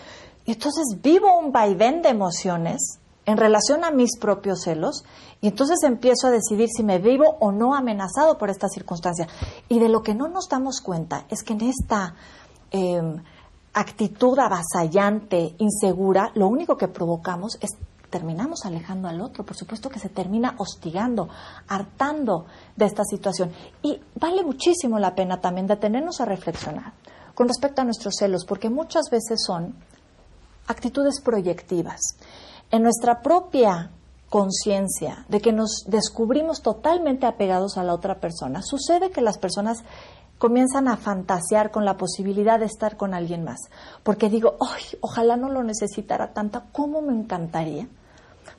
Y 0.45 0.53
entonces 0.53 0.83
vivo 1.01 1.39
un 1.39 1.51
vaivén 1.51 2.01
de 2.01 2.09
emociones 2.09 2.99
en 3.25 3.37
relación 3.37 3.83
a 3.83 3.91
mis 3.91 4.17
propios 4.19 4.61
celos 4.63 5.03
y 5.41 5.47
entonces 5.47 5.79
empiezo 5.83 6.27
a 6.27 6.31
decidir 6.31 6.69
si 6.69 6.83
me 6.83 6.99
vivo 6.99 7.37
o 7.39 7.51
no 7.51 7.73
amenazado 7.73 8.37
por 8.37 8.49
esta 8.49 8.67
circunstancia. 8.67 9.27
Y 9.69 9.79
de 9.79 9.89
lo 9.89 10.03
que 10.03 10.13
no 10.13 10.27
nos 10.27 10.47
damos 10.49 10.81
cuenta 10.81 11.25
es 11.29 11.43
que 11.43 11.53
en 11.53 11.61
esta 11.61 12.15
em, 12.71 13.21
actitud 13.73 14.37
avasallante, 14.39 15.55
insegura, 15.57 16.31
lo 16.35 16.47
único 16.47 16.77
que 16.77 16.87
provocamos 16.87 17.57
es 17.61 17.71
terminamos 18.13 18.63
alejando 18.63 19.07
al 19.07 19.21
otro, 19.21 19.43
por 19.43 19.57
supuesto 19.57 19.89
que 19.89 19.97
se 19.97 20.07
termina 20.07 20.53
hostigando, 20.59 21.29
hartando 21.67 22.45
de 22.75 22.85
esta 22.85 23.03
situación. 23.03 23.51
Y 23.81 23.99
vale 24.13 24.43
muchísimo 24.43 24.99
la 24.99 25.15
pena 25.15 25.41
también 25.41 25.65
detenernos 25.65 26.21
a 26.21 26.25
reflexionar 26.25 26.93
con 27.33 27.47
respecto 27.47 27.81
a 27.81 27.85
nuestros 27.85 28.13
celos, 28.19 28.45
porque 28.45 28.69
muchas 28.69 29.09
veces 29.09 29.41
son 29.43 29.73
actitudes 30.67 31.21
proyectivas. 31.21 31.99
En 32.69 32.83
nuestra 32.83 33.23
propia 33.23 33.89
conciencia 34.29 35.25
de 35.27 35.41
que 35.41 35.51
nos 35.51 35.85
descubrimos 35.87 36.61
totalmente 36.61 37.25
apegados 37.25 37.79
a 37.79 37.83
la 37.83 37.95
otra 37.95 38.19
persona, 38.19 38.61
sucede 38.61 39.09
que 39.09 39.21
las 39.21 39.39
personas 39.39 39.79
comienzan 40.37 40.87
a 40.87 40.97
fantasear 40.97 41.71
con 41.71 41.83
la 41.83 41.97
posibilidad 41.97 42.59
de 42.59 42.65
estar 42.67 42.95
con 42.95 43.15
alguien 43.15 43.43
más. 43.43 43.59
Porque 44.03 44.29
digo, 44.29 44.55
¡ay! 44.59 44.83
Ojalá 45.01 45.35
no 45.35 45.49
lo 45.49 45.63
necesitara 45.63 46.31
tanto, 46.33 46.61
¿cómo 46.71 47.01
me 47.01 47.13
encantaría 47.13 47.87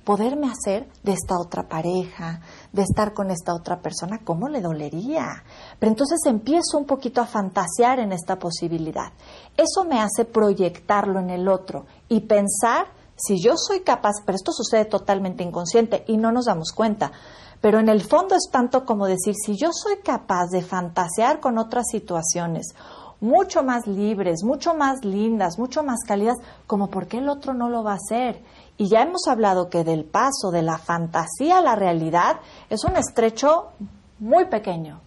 poderme 0.04 0.50
hacer 0.50 0.88
de 1.02 1.12
esta 1.12 1.38
otra 1.38 1.68
pareja, 1.68 2.40
de 2.72 2.82
estar 2.82 3.12
con 3.14 3.30
esta 3.30 3.54
otra 3.54 3.80
persona, 3.80 4.20
¿cómo 4.24 4.48
le 4.48 4.60
dolería? 4.60 5.42
Pero 5.78 5.90
entonces 5.90 6.20
empiezo 6.26 6.78
un 6.78 6.84
poquito 6.84 7.20
a 7.20 7.26
fantasear 7.26 7.98
en 7.98 8.12
esta 8.12 8.38
posibilidad. 8.38 9.12
Eso 9.56 9.84
me 9.84 10.00
hace 10.00 10.24
proyectarlo 10.24 11.20
en 11.20 11.30
el 11.30 11.48
otro 11.48 11.86
y 12.08 12.20
pensar 12.20 12.86
si 13.16 13.40
yo 13.40 13.54
soy 13.56 13.80
capaz, 13.80 14.14
pero 14.24 14.36
esto 14.36 14.52
sucede 14.52 14.86
totalmente 14.86 15.44
inconsciente 15.44 16.04
y 16.08 16.16
no 16.16 16.32
nos 16.32 16.46
damos 16.46 16.72
cuenta, 16.72 17.12
pero 17.60 17.78
en 17.78 17.88
el 17.88 18.02
fondo 18.02 18.34
es 18.34 18.50
tanto 18.50 18.84
como 18.84 19.06
decir, 19.06 19.34
si 19.34 19.56
yo 19.56 19.70
soy 19.72 19.96
capaz 20.04 20.48
de 20.50 20.62
fantasear 20.62 21.40
con 21.40 21.58
otras 21.58 21.86
situaciones 21.90 22.74
mucho 23.20 23.62
más 23.62 23.86
libres, 23.86 24.42
mucho 24.44 24.74
más 24.74 25.04
lindas, 25.04 25.58
mucho 25.58 25.82
más 25.82 26.00
cálidas, 26.06 26.36
como 26.66 26.88
por 26.88 27.06
qué 27.06 27.18
el 27.18 27.28
otro 27.28 27.54
no 27.54 27.68
lo 27.68 27.82
va 27.82 27.92
a 27.92 27.96
hacer. 27.96 28.42
Y 28.76 28.88
ya 28.88 29.02
hemos 29.02 29.26
hablado 29.28 29.70
que 29.70 29.84
del 29.84 30.04
paso 30.04 30.50
de 30.50 30.62
la 30.62 30.78
fantasía 30.78 31.58
a 31.58 31.62
la 31.62 31.76
realidad 31.76 32.40
es 32.68 32.84
un 32.84 32.96
estrecho 32.96 33.72
muy 34.18 34.46
pequeño. 34.46 35.00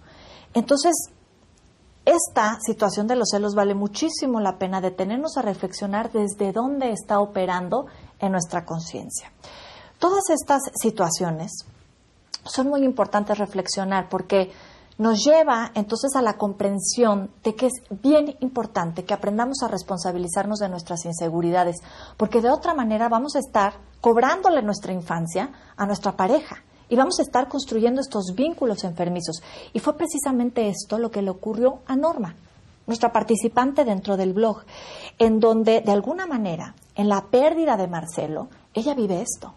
Entonces, 0.54 0.94
esta 2.06 2.58
situación 2.62 3.06
de 3.08 3.18
los 3.18 3.30
celos 3.32 3.54
vale 3.54 3.76
muchísimo 3.76 4.40
la 4.40 4.58
pena 4.58 4.80
detenernos 4.80 5.36
a 5.38 5.42
reflexionar 5.42 6.12
desde 6.12 6.54
dónde 6.54 6.92
está 6.92 7.20
operando 7.20 7.88
en 8.20 8.32
nuestra 8.32 8.66
conciencia. 8.66 9.32
Todas 10.00 10.30
estas 10.30 10.62
situaciones 10.82 11.52
son 12.46 12.70
muy 12.70 12.84
importantes 12.84 13.38
reflexionar 13.38 14.08
porque 14.10 14.52
nos 14.98 15.24
lleva 15.24 15.72
entonces 15.76 16.16
a 16.16 16.22
la 16.22 16.38
comprensión 16.38 17.30
de 17.44 17.56
que 17.56 17.68
es 17.68 17.74
bien 18.02 18.36
importante 18.40 19.06
que 19.06 19.14
aprendamos 19.14 19.62
a 19.62 19.68
responsabilizarnos 19.68 20.60
de 20.60 20.70
nuestras 20.70 21.06
inseguridades, 21.06 21.78
porque 22.18 22.42
de 22.42 22.50
otra 22.50 22.74
manera 22.74 23.08
vamos 23.10 23.36
a 23.36 23.40
estar 23.40 23.74
cobrándole 24.02 24.62
nuestra 24.64 24.94
infancia 24.94 25.52
a 25.76 25.86
nuestra 25.86 26.16
pareja 26.16 26.64
y 26.90 26.96
vamos 26.96 27.20
a 27.20 27.24
estar 27.24 27.48
construyendo 27.48 28.02
estos 28.02 28.34
vínculos 28.36 28.84
enfermizos. 28.84 29.42
Y 29.74 29.80
fue 29.80 29.98
precisamente 29.98 30.70
esto 30.70 30.98
lo 30.98 31.12
que 31.12 31.22
le 31.22 31.30
ocurrió 31.30 31.80
a 31.86 31.96
Norma, 31.96 32.36
nuestra 32.88 33.12
participante 33.12 33.84
dentro 33.84 34.18
del 34.18 34.34
blog, 34.34 34.64
en 35.20 35.40
donde 35.40 35.82
de 35.82 35.92
alguna 35.92 36.26
manera, 36.26 36.76
en 36.96 37.10
la 37.10 37.26
pérdida 37.26 37.78
de 37.78 37.88
Marcelo, 37.88 38.48
ella 38.74 38.96
vive 38.96 39.22
esto, 39.22 39.54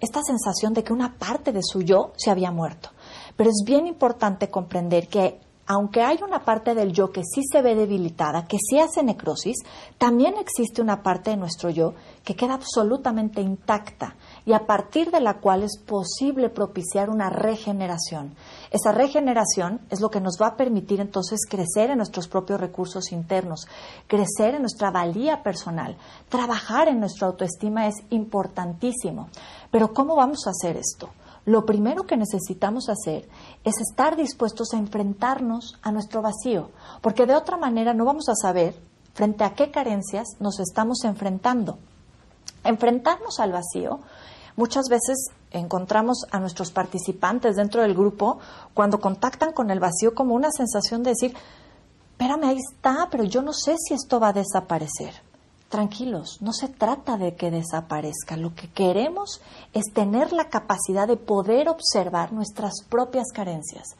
esta 0.00 0.20
sensación 0.22 0.74
de 0.74 0.82
que 0.82 0.92
una 0.92 1.14
parte 1.14 1.52
de 1.52 1.62
su 1.62 1.82
yo 1.82 2.12
se 2.16 2.30
había 2.30 2.50
muerto. 2.50 2.90
Pero 3.36 3.50
es 3.50 3.62
bien 3.64 3.86
importante 3.86 4.50
comprender 4.50 5.08
que 5.08 5.40
aunque 5.66 6.02
hay 6.02 6.18
una 6.22 6.44
parte 6.44 6.74
del 6.74 6.92
yo 6.92 7.12
que 7.12 7.22
sí 7.24 7.42
se 7.50 7.62
ve 7.62 7.74
debilitada, 7.74 8.46
que 8.46 8.58
sí 8.58 8.78
hace 8.78 9.02
necrosis, 9.02 9.56
también 9.96 10.34
existe 10.36 10.82
una 10.82 11.02
parte 11.02 11.30
de 11.30 11.36
nuestro 11.36 11.70
yo 11.70 11.94
que 12.24 12.34
queda 12.34 12.54
absolutamente 12.54 13.40
intacta 13.40 14.16
y 14.44 14.52
a 14.52 14.66
partir 14.66 15.10
de 15.10 15.20
la 15.20 15.38
cual 15.38 15.62
es 15.62 15.78
posible 15.78 16.50
propiciar 16.50 17.10
una 17.10 17.30
regeneración. 17.30 18.34
Esa 18.70 18.92
regeneración 18.92 19.80
es 19.88 20.00
lo 20.00 20.10
que 20.10 20.20
nos 20.20 20.36
va 20.40 20.48
a 20.48 20.56
permitir 20.56 21.00
entonces 21.00 21.40
crecer 21.48 21.90
en 21.90 21.98
nuestros 21.98 22.26
propios 22.26 22.60
recursos 22.60 23.12
internos, 23.12 23.66
crecer 24.08 24.54
en 24.54 24.62
nuestra 24.62 24.90
valía 24.90 25.42
personal, 25.42 25.96
trabajar 26.28 26.88
en 26.88 26.98
nuestra 26.98 27.28
autoestima 27.28 27.86
es 27.86 27.94
importantísimo. 28.10 29.28
Pero 29.70 29.92
¿cómo 29.92 30.16
vamos 30.16 30.46
a 30.46 30.50
hacer 30.50 30.76
esto? 30.76 31.08
Lo 31.44 31.66
primero 31.66 32.04
que 32.04 32.16
necesitamos 32.16 32.88
hacer 32.88 33.28
es 33.64 33.74
estar 33.80 34.16
dispuestos 34.16 34.72
a 34.72 34.78
enfrentarnos 34.78 35.78
a 35.82 35.90
nuestro 35.90 36.22
vacío, 36.22 36.70
porque 37.00 37.26
de 37.26 37.34
otra 37.34 37.56
manera 37.56 37.94
no 37.94 38.04
vamos 38.04 38.28
a 38.28 38.34
saber 38.34 38.74
frente 39.14 39.44
a 39.44 39.54
qué 39.54 39.70
carencias 39.70 40.28
nos 40.38 40.60
estamos 40.60 41.04
enfrentando. 41.04 41.78
Enfrentarnos 42.64 43.40
al 43.40 43.52
vacío, 43.52 44.00
muchas 44.56 44.84
veces 44.88 45.30
encontramos 45.50 46.26
a 46.30 46.38
nuestros 46.38 46.70
participantes 46.70 47.56
dentro 47.56 47.82
del 47.82 47.94
grupo 47.94 48.38
cuando 48.72 49.00
contactan 49.00 49.52
con 49.52 49.70
el 49.70 49.80
vacío 49.80 50.14
como 50.14 50.34
una 50.34 50.50
sensación 50.50 51.02
de 51.02 51.10
decir, 51.10 51.36
espérame, 52.12 52.44
ahí 52.44 52.58
está, 52.58 53.08
pero 53.10 53.24
yo 53.24 53.42
no 53.42 53.52
sé 53.52 53.74
si 53.78 53.94
esto 53.94 54.20
va 54.20 54.28
a 54.28 54.32
desaparecer 54.32 55.31
tranquilos, 55.72 56.36
no 56.42 56.52
se 56.52 56.68
trata 56.68 57.16
de 57.16 57.34
que 57.34 57.50
desaparezca. 57.50 58.36
Lo 58.36 58.54
que 58.54 58.68
queremos 58.68 59.40
es 59.72 59.84
tener 59.94 60.34
la 60.34 60.50
capacidad 60.50 61.08
de 61.08 61.16
poder 61.16 61.70
observar 61.70 62.30
nuestras 62.34 62.84
propias 62.90 63.32
carencias, 63.32 63.96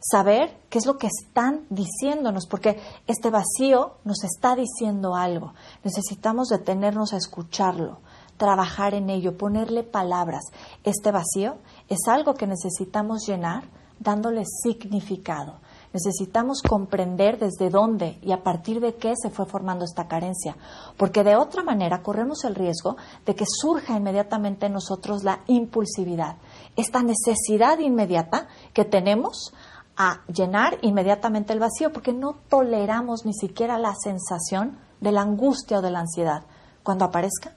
saber 0.00 0.54
qué 0.68 0.76
es 0.78 0.84
lo 0.84 0.98
que 0.98 1.06
están 1.08 1.64
diciéndonos, 1.70 2.46
porque 2.46 2.78
este 3.06 3.30
vacío 3.30 3.94
nos 4.04 4.22
está 4.22 4.54
diciendo 4.54 5.16
algo. 5.16 5.54
Necesitamos 5.82 6.48
detenernos 6.48 7.14
a 7.14 7.16
escucharlo, 7.16 8.00
trabajar 8.36 8.92
en 8.92 9.08
ello, 9.08 9.38
ponerle 9.38 9.82
palabras. 9.82 10.44
Este 10.84 11.10
vacío 11.10 11.56
es 11.88 12.06
algo 12.06 12.34
que 12.34 12.46
necesitamos 12.46 13.26
llenar 13.26 13.64
dándole 13.98 14.44
significado. 14.62 15.54
Necesitamos 15.94 16.60
comprender 16.60 17.38
desde 17.38 17.70
dónde 17.70 18.18
y 18.20 18.32
a 18.32 18.42
partir 18.42 18.80
de 18.80 18.96
qué 18.96 19.14
se 19.16 19.30
fue 19.30 19.46
formando 19.46 19.84
esta 19.84 20.08
carencia, 20.08 20.56
porque 20.96 21.22
de 21.22 21.36
otra 21.36 21.62
manera 21.62 22.02
corremos 22.02 22.42
el 22.42 22.56
riesgo 22.56 22.96
de 23.24 23.36
que 23.36 23.44
surja 23.48 23.96
inmediatamente 23.96 24.66
en 24.66 24.72
nosotros 24.72 25.22
la 25.22 25.44
impulsividad, 25.46 26.36
esta 26.74 27.00
necesidad 27.04 27.78
inmediata 27.78 28.48
que 28.72 28.84
tenemos 28.84 29.54
a 29.96 30.22
llenar 30.26 30.78
inmediatamente 30.82 31.52
el 31.52 31.60
vacío, 31.60 31.92
porque 31.92 32.12
no 32.12 32.34
toleramos 32.48 33.24
ni 33.24 33.32
siquiera 33.32 33.78
la 33.78 33.94
sensación 33.94 34.76
de 35.00 35.12
la 35.12 35.22
angustia 35.22 35.78
o 35.78 35.82
de 35.82 35.92
la 35.92 36.00
ansiedad. 36.00 36.42
Cuando 36.82 37.04
aparezca, 37.04 37.54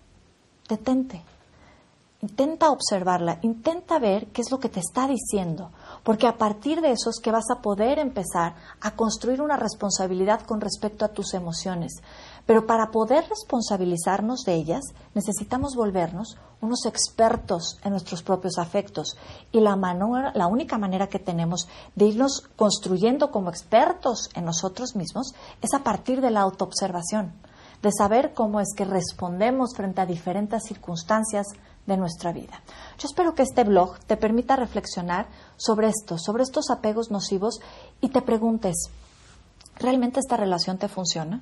detente, 0.70 1.24
Intenta 2.22 2.72
observarla, 2.72 3.38
intenta 3.44 4.00
ver 4.00 4.28
qué 4.28 4.42
es 4.42 4.50
lo 4.50 4.60
que 4.60 4.70
te 4.70 4.80
está 4.80 5.08
diciendo, 5.08 5.70
porque 6.04 6.28
a 6.28 6.38
partir 6.38 6.82
de 6.82 6.92
eso 6.92 7.10
es 7.10 7.20
que 7.22 7.32
vas 7.32 7.50
a 7.52 7.62
poder 7.62 8.00
empezar 8.00 8.56
a 8.82 8.96
construir 8.96 9.42
una 9.42 9.58
responsabilidad 9.58 10.42
con 10.42 10.62
respecto 10.62 11.06
a 11.06 11.10
tus 11.10 11.34
emociones. 11.34 11.94
Pero 12.46 12.66
para 12.66 12.92
poder 12.92 13.26
responsabilizarnos 13.28 14.44
de 14.46 14.54
ellas, 14.56 14.82
necesitamos 15.14 15.76
volvernos 15.76 16.38
unos 16.62 16.86
expertos 16.86 17.78
en 17.84 17.92
nuestros 17.92 18.24
propios 18.24 18.58
afectos. 18.58 19.18
Y 19.52 19.60
la, 19.60 19.76
la 20.34 20.48
única 20.48 20.78
manera 20.78 21.08
que 21.08 21.20
tenemos 21.20 21.68
de 21.96 22.06
irnos 22.06 22.44
construyendo 22.56 23.32
como 23.32 23.50
expertos 23.50 24.30
en 24.34 24.46
nosotros 24.46 24.96
mismos 24.96 25.34
es 25.62 25.74
a 25.74 25.84
partir 25.84 26.22
de 26.22 26.32
la 26.32 26.42
autoobservación, 26.42 27.34
de 27.82 27.92
saber 27.92 28.34
cómo 28.34 28.60
es 28.60 28.74
que 28.76 28.86
respondemos 28.86 29.76
frente 29.76 30.02
a 30.02 30.06
diferentes 30.06 30.64
circunstancias, 30.64 31.48
de 31.88 31.98
nuestra 31.98 32.32
vida. 32.32 32.62
Yo 33.00 33.08
espero 33.08 33.34
que 33.34 33.42
este 33.42 33.64
blog 33.64 33.98
te 34.06 34.18
permita 34.18 34.56
reflexionar 34.56 35.28
sobre 35.56 35.88
esto, 35.88 36.18
sobre 36.20 36.44
estos 36.44 36.70
apegos 36.70 37.10
nocivos 37.10 37.60
y 38.02 38.10
te 38.10 38.22
preguntes, 38.22 38.76
¿realmente 39.80 40.20
esta 40.20 40.38
relación 40.38 40.78
te 40.78 40.90
funciona? 40.90 41.42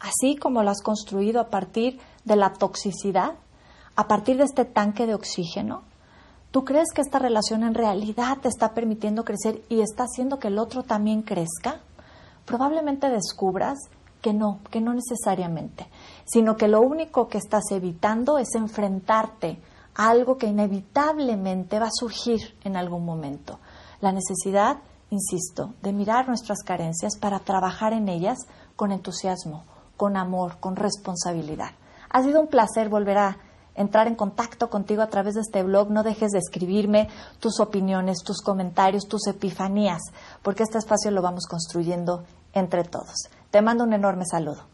Así 0.00 0.36
como 0.36 0.62
la 0.62 0.72
has 0.72 0.82
construido 0.82 1.40
a 1.40 1.48
partir 1.48 2.00
de 2.24 2.36
la 2.36 2.54
toxicidad, 2.54 3.34
a 3.94 4.08
partir 4.08 4.38
de 4.38 4.44
este 4.44 4.64
tanque 4.64 5.06
de 5.06 5.14
oxígeno, 5.14 5.82
¿tú 6.50 6.64
crees 6.64 6.88
que 6.94 7.02
esta 7.02 7.18
relación 7.18 7.62
en 7.62 7.74
realidad 7.74 8.38
te 8.38 8.48
está 8.48 8.74
permitiendo 8.74 9.24
crecer 9.24 9.62
y 9.68 9.80
está 9.80 10.04
haciendo 10.04 10.38
que 10.38 10.48
el 10.48 10.58
otro 10.58 10.82
también 10.82 11.22
crezca? 11.22 11.80
Probablemente 12.46 13.08
descubras 13.08 13.78
que 14.20 14.32
no, 14.32 14.60
que 14.70 14.80
no 14.80 14.94
necesariamente, 14.94 15.86
sino 16.24 16.56
que 16.56 16.68
lo 16.68 16.80
único 16.80 17.28
que 17.28 17.36
estás 17.38 17.64
evitando 17.70 18.38
es 18.38 18.54
enfrentarte 18.54 19.58
algo 19.94 20.36
que 20.36 20.46
inevitablemente 20.46 21.78
va 21.78 21.86
a 21.86 21.98
surgir 21.98 22.56
en 22.64 22.76
algún 22.76 23.04
momento. 23.04 23.58
La 24.00 24.12
necesidad, 24.12 24.78
insisto, 25.10 25.74
de 25.82 25.92
mirar 25.92 26.28
nuestras 26.28 26.62
carencias 26.62 27.16
para 27.18 27.38
trabajar 27.40 27.92
en 27.92 28.08
ellas 28.08 28.38
con 28.76 28.92
entusiasmo, 28.92 29.64
con 29.96 30.16
amor, 30.16 30.58
con 30.60 30.76
responsabilidad. 30.76 31.72
Ha 32.10 32.22
sido 32.22 32.40
un 32.40 32.48
placer 32.48 32.88
volver 32.88 33.18
a 33.18 33.38
entrar 33.74 34.06
en 34.06 34.14
contacto 34.14 34.70
contigo 34.70 35.02
a 35.02 35.08
través 35.08 35.34
de 35.34 35.40
este 35.40 35.62
blog. 35.62 35.90
No 35.90 36.02
dejes 36.02 36.30
de 36.30 36.38
escribirme 36.38 37.08
tus 37.40 37.60
opiniones, 37.60 38.22
tus 38.24 38.40
comentarios, 38.40 39.06
tus 39.08 39.26
epifanías, 39.26 40.02
porque 40.42 40.62
este 40.62 40.78
espacio 40.78 41.10
lo 41.10 41.22
vamos 41.22 41.46
construyendo 41.46 42.24
entre 42.52 42.84
todos. 42.84 43.28
Te 43.50 43.62
mando 43.62 43.84
un 43.84 43.92
enorme 43.92 44.24
saludo. 44.30 44.64